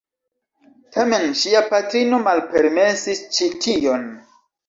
[0.95, 4.09] Tamen ŝia patrino malpermesis ĉi-tion.